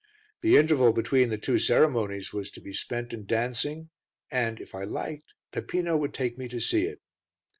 The 0.41 0.57
interval 0.57 0.93
between 0.93 1.29
the 1.29 1.37
two 1.37 1.59
ceremonies 1.59 2.33
was 2.33 2.49
to 2.53 2.59
be 2.59 2.73
spent 2.73 3.13
in 3.13 3.27
dancing 3.27 3.91
and, 4.31 4.59
if 4.59 4.73
I 4.73 4.83
liked, 4.83 5.35
Peppino 5.51 5.95
would 5.95 6.15
take 6.15 6.39
me 6.39 6.47
to 6.47 6.59
see 6.59 6.85
it. 6.87 7.01